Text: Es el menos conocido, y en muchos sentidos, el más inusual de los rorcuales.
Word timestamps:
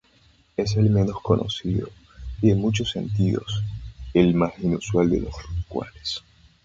Es 0.57 0.75
el 0.77 0.89
menos 0.89 1.21
conocido, 1.21 1.87
y 2.41 2.49
en 2.49 2.59
muchos 2.59 2.89
sentidos, 2.89 3.61
el 4.15 4.33
más 4.33 4.57
inusual 4.57 5.11
de 5.11 5.19
los 5.21 5.31
rorcuales. 5.43 6.23